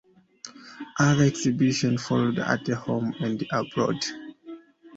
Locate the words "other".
0.99-1.25